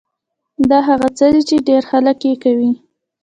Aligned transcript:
دا 0.69 0.79
هغه 0.89 1.07
څه 1.17 1.25
دي 1.33 1.41
چې 1.49 1.55
ډېر 1.69 1.81
خلک 1.91 2.17
يې 2.29 2.33
کوي. 2.43 2.71